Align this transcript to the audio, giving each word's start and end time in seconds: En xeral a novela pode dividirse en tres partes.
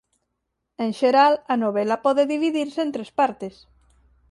En 0.83 0.91
xeral 0.99 1.33
a 1.53 1.55
novela 1.63 1.97
pode 2.05 2.23
dividirse 2.33 2.79
en 2.85 2.89
tres 2.95 3.09
partes. 3.19 3.55